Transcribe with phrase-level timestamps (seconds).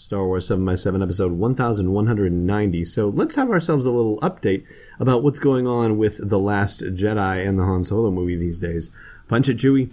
[0.00, 2.84] Star Wars 7 by 7 episode 1190.
[2.86, 4.64] So let's have ourselves a little update
[4.98, 8.88] about what's going on with The Last Jedi and the Han Solo movie these days.
[9.28, 9.92] Punch it, Chewie.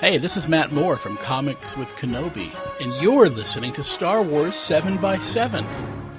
[0.00, 2.50] Hey, this is Matt Moore from Comics with Kenobi,
[2.82, 5.64] and you're listening to Star Wars 7 by 7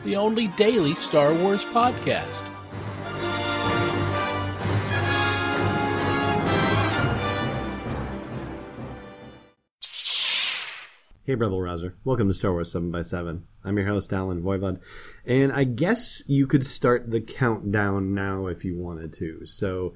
[0.06, 2.55] the only daily Star Wars podcast.
[11.28, 11.96] Hey, Rebel Rouser.
[12.04, 13.42] Welcome to Star Wars 7x7.
[13.64, 14.80] I'm your host, Allen Voivod.
[15.26, 19.44] And I guess you could start the countdown now if you wanted to.
[19.48, 19.96] So,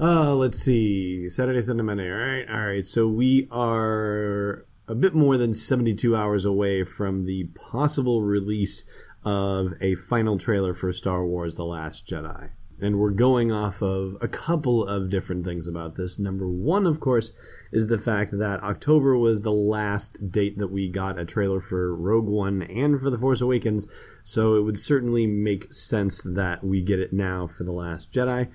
[0.00, 1.28] uh, let's see.
[1.28, 2.10] Saturday, Sunday, Monday.
[2.10, 2.48] All right.
[2.48, 2.86] All right.
[2.86, 8.84] So we are a bit more than 72 hours away from the possible release
[9.22, 12.48] of a final trailer for Star Wars The Last Jedi.
[12.80, 16.18] And we're going off of a couple of different things about this.
[16.18, 17.32] Number one, of course,
[17.72, 21.94] is the fact that October was the last date that we got a trailer for
[21.94, 23.86] Rogue One and for The Force Awakens,
[24.22, 28.48] so it would certainly make sense that we get it now for The Last Jedi.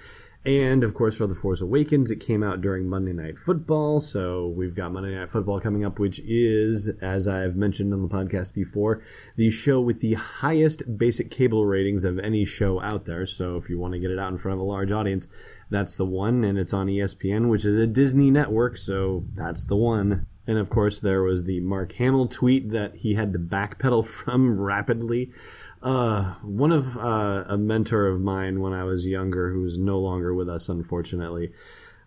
[0.46, 4.00] And of course, for The Force Awakens, it came out during Monday Night Football.
[4.00, 8.08] So we've got Monday Night Football coming up, which is, as I've mentioned on the
[8.08, 9.04] podcast before,
[9.36, 13.26] the show with the highest basic cable ratings of any show out there.
[13.26, 15.28] So if you want to get it out in front of a large audience,
[15.70, 16.46] that's the one.
[16.46, 18.78] And it's on ESPN, which is a Disney network.
[18.78, 20.26] So that's the one.
[20.48, 24.60] And of course, there was the Mark Hamill tweet that he had to backpedal from
[24.60, 25.32] rapidly
[25.82, 30.00] uh, one of uh, a mentor of mine when I was younger, who is no
[30.00, 31.52] longer with us, unfortunately.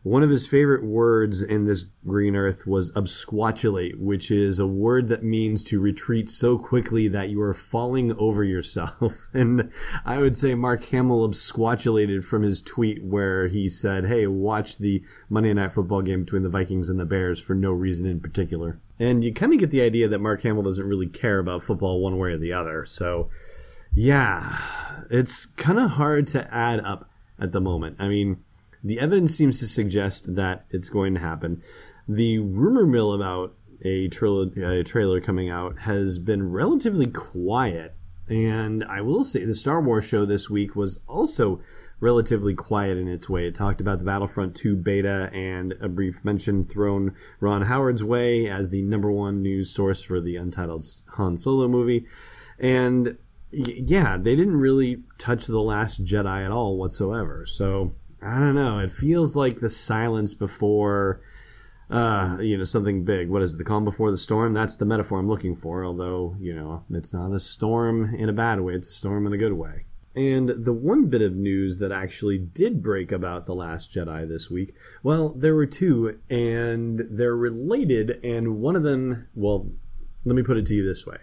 [0.05, 5.07] One of his favorite words in this green earth was absquatulate, which is a word
[5.09, 9.29] that means to retreat so quickly that you are falling over yourself.
[9.35, 9.71] And
[10.05, 15.05] I would say Mark Hamill absquatulated from his tweet where he said, Hey, watch the
[15.31, 18.81] Monday Night Football game between the Vikings and the Bears for no reason in particular.
[18.99, 22.01] And you kind of get the idea that Mark Hamill doesn't really care about football
[22.01, 22.85] one way or the other.
[22.85, 23.31] So
[23.95, 24.59] yeah,
[25.11, 27.97] it's kind of hard to add up at the moment.
[27.99, 28.43] I mean,
[28.83, 31.63] the evidence seems to suggest that it's going to happen.
[32.09, 33.55] The rumor mill about
[33.85, 37.95] a, trailer, a trailer coming out has been relatively quiet.
[38.29, 41.61] And I will say the Star Wars show this week was also
[42.01, 43.47] relatively quiet in its way.
[43.47, 48.49] It talked about the Battlefront 2 beta and a brief mention thrown Ron Howard's way
[48.49, 52.07] as the number one news source for the untitled Han Solo movie.
[52.59, 53.19] And
[53.53, 57.45] yeah, they didn't really touch the Last Jedi at all whatsoever.
[57.47, 58.79] So I don't know.
[58.79, 61.21] It feels like the silence before,
[61.91, 63.29] uh, you know, something big.
[63.29, 63.59] What is it?
[63.59, 64.55] The calm before the storm?
[64.55, 65.85] That's the metaphor I'm looking for.
[65.85, 68.75] Although you know, it's not a storm in a bad way.
[68.75, 69.85] It's a storm in a good way.
[70.15, 74.51] And the one bit of news that actually did break about The Last Jedi this
[74.51, 79.71] week, well, there were two, and they're related, and one of them, well,
[80.27, 81.17] let me put it to you this way.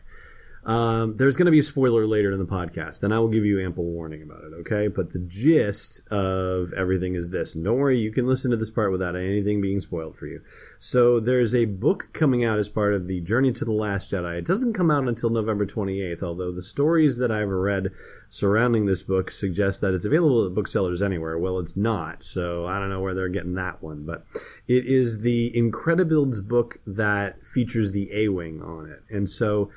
[0.65, 3.45] Um, there's going to be a spoiler later in the podcast, and I will give
[3.45, 4.87] you ample warning about it, okay?
[4.87, 7.55] But the gist of everything is this.
[7.55, 10.41] And don't worry, you can listen to this part without anything being spoiled for you.
[10.77, 14.37] So there's a book coming out as part of the Journey to the Last Jedi.
[14.37, 17.91] It doesn't come out until November 28th, although the stories that I've read
[18.27, 21.37] surrounding this book suggest that it's available at booksellers anywhere.
[21.37, 24.05] Well, it's not, so I don't know where they're getting that one.
[24.05, 24.25] But
[24.67, 29.03] it is the Incredibuilds book that features the A-Wing on it.
[29.09, 29.71] And so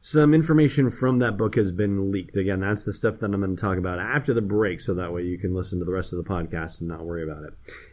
[0.00, 2.36] some information from that book has been leaked.
[2.36, 5.12] Again, that's the stuff that I'm going to talk about after the break, so that
[5.12, 7.52] way you can listen to the rest of the podcast and not worry about it.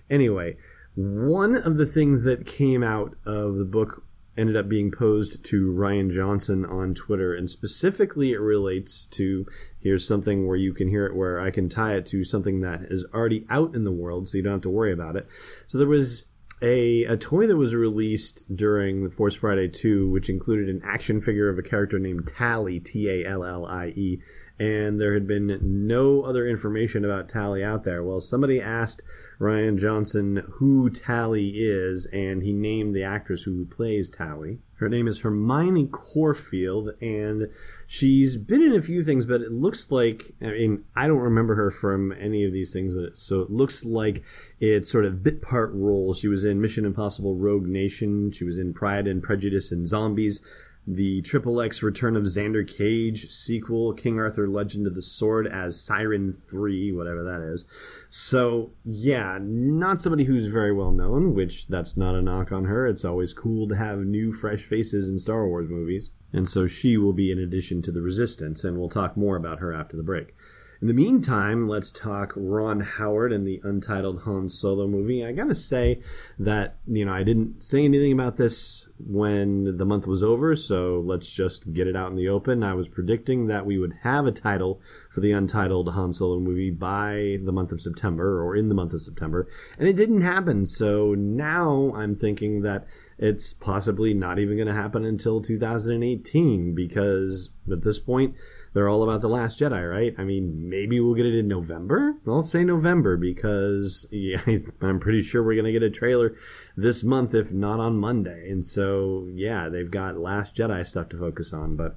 [0.09, 0.57] Anyway,
[0.95, 4.03] one of the things that came out of the book
[4.37, 9.45] ended up being posed to Rian Johnson on Twitter, and specifically it relates to
[9.81, 12.83] here's something where you can hear it where I can tie it to something that
[12.83, 15.27] is already out in the world, so you don't have to worry about it.
[15.65, 16.25] So there was
[16.61, 21.49] a, a toy that was released during Force Friday 2, which included an action figure
[21.49, 24.19] of a character named Tallie, T A L L I E,
[24.59, 28.03] and there had been no other information about Tallie out there.
[28.03, 29.03] Well, somebody asked
[29.39, 34.59] Rian Johnson who Tallie is, and he named the actress who plays Tallie.
[34.77, 37.49] Her name is Hermione Corfield, and
[37.87, 41.55] she's been in a few things, but it looks like I mean I don't remember
[41.55, 44.23] her from any of these things, but so it looks like
[44.59, 46.19] it's sort of bit part roles.
[46.19, 48.31] She was in Mission Impossible Rogue Nation.
[48.31, 50.41] She was in Pride and Prejudice and Zombies.
[50.89, 55.77] The Triple X Return of Xander Cage sequel, King Arthur Legend of the Sword as
[55.79, 57.65] Siren 3, whatever that is.
[58.09, 62.87] So, yeah, not somebody who's very well known, which that's not a knock on her.
[62.87, 66.11] It's always cool to have new, fresh faces in Star Wars movies.
[66.31, 69.59] And so she will be in addition to the Resistance, and we'll talk more about
[69.59, 70.35] her after the break.
[70.79, 75.25] In the meantime, let's talk Ron Howard and the untitled Han Solo movie.
[75.25, 76.01] I gotta say
[76.37, 81.01] that, you know, I didn't say anything about this when the month was over, so
[81.03, 82.61] let's just get it out in the open.
[82.61, 84.79] I was predicting that we would have a title
[85.09, 88.93] for the untitled Han Solo movie by the month of September, or in the month
[88.93, 89.47] of September,
[89.79, 92.85] and it didn't happen, so now I'm thinking that
[93.19, 98.35] it's possibly not even going to happen until 2018 because at this point,
[98.73, 100.13] they're all about the Last Jedi, right?
[100.19, 102.15] I mean, maybe we'll get it in November.
[102.27, 104.41] I'll say November because yeah,
[104.81, 106.35] I'm pretty sure we're gonna get a trailer
[106.75, 108.49] this month, if not on Monday.
[108.51, 111.95] And so, yeah, they've got Last Jedi stuff to focus on, but.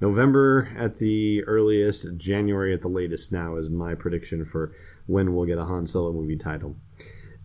[0.00, 4.72] November at the earliest, January at the latest now is my prediction for
[5.06, 6.74] when we'll get a Han Solo movie title.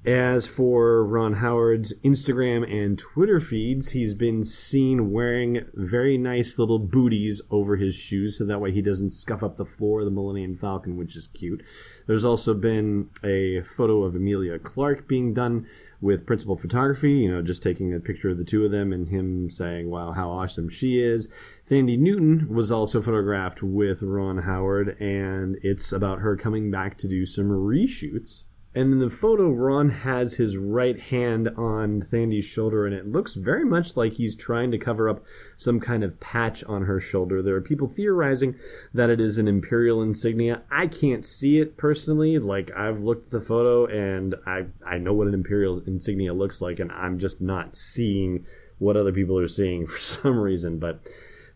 [0.05, 6.79] As for Ron Howard's Instagram and Twitter feeds, he's been seen wearing very nice little
[6.79, 10.11] booties over his shoes so that way he doesn't scuff up the floor of the
[10.11, 11.61] Millennium Falcon, which is cute.
[12.05, 15.67] There's also been a photo of Emilia Clarke being done
[15.99, 19.09] with principal photography, you know, just taking a picture of the two of them and
[19.09, 21.27] him saying, wow, how awesome she is.
[21.69, 27.07] Thandie Newton was also photographed with Ron Howard, and it's about her coming back to
[27.07, 28.43] do some reshoots
[28.75, 33.33] and in the photo, Ron has his right hand on Thandie's shoulder, and it looks
[33.33, 35.23] very much like he's trying to cover up
[35.55, 37.41] some kind of patch on her shoulder.
[37.41, 38.55] There are people theorizing
[38.93, 40.61] that it is an Imperial insignia.
[40.69, 42.37] I can't see it personally.
[42.37, 46.61] Like, I've looked at the photo, and I, I know what an Imperial insignia looks
[46.61, 48.45] like, and I'm just not seeing
[48.77, 50.77] what other people are seeing for some reason.
[50.77, 51.01] But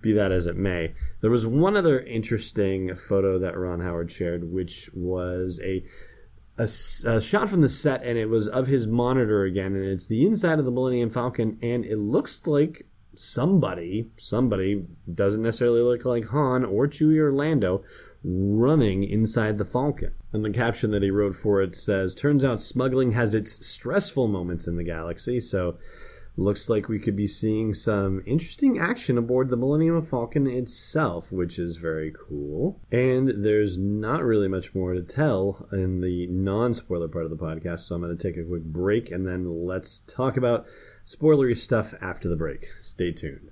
[0.01, 0.93] be that as it may.
[1.21, 5.83] There was one other interesting photo that Ron Howard shared, which was a
[6.61, 10.07] a, a, shot from the set, and it was of his monitor again, and it's
[10.07, 12.85] the inside of the Millennium Falcon, and it looks like
[13.15, 17.83] somebody, somebody doesn't necessarily look like Han or Chewie or Lando,
[18.23, 20.13] running inside the Falcon.
[20.31, 24.27] And the caption that he wrote for it says, "Turns out smuggling has its stressful
[24.27, 25.77] moments in the galaxy." So
[26.37, 31.59] looks like we could be seeing some interesting action aboard the Millennium Falcon itself, which
[31.59, 32.79] is very cool.
[32.91, 37.37] And there's not really much more to tell in the non spoiler part of the
[37.37, 40.65] podcast, so I'm going to take a quick break and then let's talk about
[41.05, 42.67] spoilery stuff after the break.
[42.79, 43.51] Stay tuned.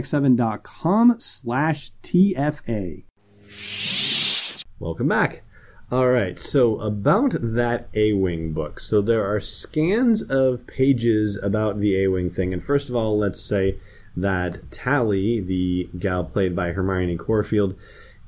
[0.03, 3.03] sw7x7.com slash TFA.
[4.79, 5.43] Welcome back.
[5.91, 8.79] All right, so about that A Wing book.
[8.79, 12.53] So there are scans of pages about the A Wing thing.
[12.53, 13.77] And first of all, let's say
[14.15, 17.75] that Tallie, the gal played by Hermione Corfield,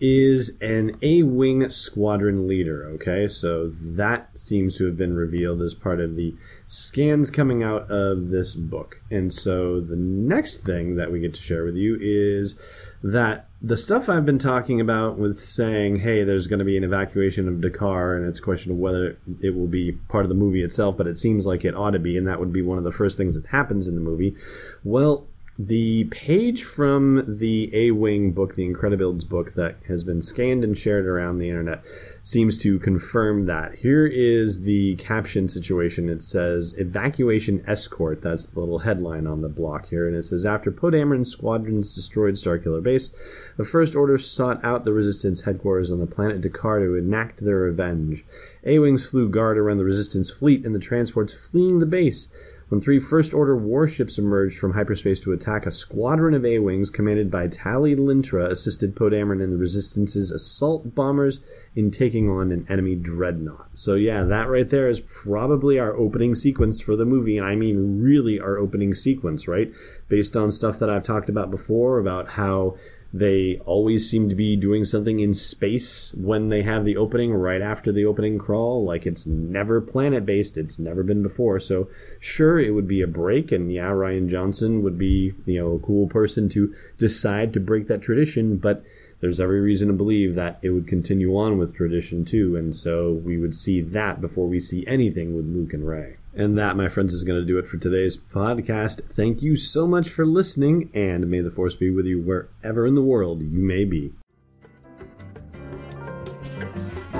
[0.05, 2.83] is an A Wing squadron leader.
[2.95, 6.35] Okay, so that seems to have been revealed as part of the
[6.67, 8.99] scans coming out of this book.
[9.09, 12.59] And so the next thing that we get to share with you is
[13.01, 16.83] that the stuff I've been talking about with saying, hey, there's going to be an
[16.83, 20.35] evacuation of D'Qar, and it's a question of whether it will be part of the
[20.35, 22.77] movie itself, but it seems like it ought to be, and that would be one
[22.77, 24.35] of the first things that happens in the movie.
[24.83, 25.27] Well,
[25.57, 30.75] the page from the A Wing book, the Incredibuilds book that has been scanned and
[30.75, 31.83] shared around the internet,
[32.23, 33.75] seems to confirm that.
[33.75, 36.09] Here is the caption situation.
[36.09, 38.23] It says Evacuation Escort.
[38.23, 40.07] That's the little headline on the block here.
[40.07, 43.11] And it says After Poe squadrons destroyed Starkiller Base,
[43.55, 47.57] the First Order sought out the Resistance headquarters on the planet D'Qar to enact their
[47.57, 48.25] revenge.
[48.63, 52.27] A Wings flew guard around the Resistance fleet and the transports fleeing the base
[52.73, 57.29] when three First Order warships emerged from hyperspace to attack, a squadron of A-Wings commanded
[57.29, 61.39] by Tallie Lintra assisted Poe Dameron and the Resistance's assault bombers
[61.75, 63.69] in taking on an enemy dreadnought.
[63.75, 67.53] So yeah, that right there is probably our opening sequence for the movie, and I
[67.53, 69.71] mean really our opening sequence, right?
[70.07, 72.77] Based on stuff that I've talked about before about how
[73.13, 77.61] they always seem to be doing something in space when they have the opening right
[77.61, 78.83] after the opening crawl.
[78.83, 81.59] Like it's never planet based, it's never been before.
[81.59, 81.89] So,
[82.19, 85.79] sure, it would be a break, and yeah, Rian Johnson would be, you know, a
[85.79, 88.83] cool person to decide to break that tradition, but
[89.23, 93.13] there's every reason to believe that it would continue on with tradition too, and so
[93.13, 96.17] we would see that before we see anything with Luke and Rey.
[96.35, 99.01] And that, my friends, is going to do it for today's podcast.
[99.05, 102.95] Thank you so much for listening, and may the force be with you wherever in
[102.95, 104.11] the world you may be.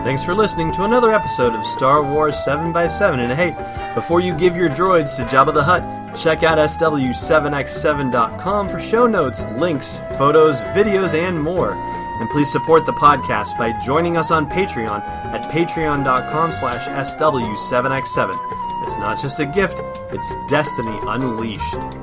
[0.04, 3.20] Thanks for listening to another episode of Star Wars 7x7.
[3.20, 3.56] And hey,
[3.96, 5.82] before you give your droids to Jabba the Hutt,
[6.18, 11.72] check out SW7x7.com for show notes, links, photos, videos, and more.
[11.74, 15.02] And please support the podcast by joining us on Patreon
[15.34, 18.38] at patreon.com slash SW7x7.
[18.84, 19.80] It's not just a gift,
[20.12, 22.03] it's destiny unleashed.